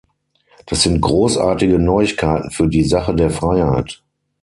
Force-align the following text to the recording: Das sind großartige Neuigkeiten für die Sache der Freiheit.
Das 0.65 0.81
sind 0.81 0.99
großartige 0.99 1.77
Neuigkeiten 1.77 2.49
für 2.49 2.67
die 2.67 2.83
Sache 2.85 3.13
der 3.13 3.29
Freiheit. 3.29 4.01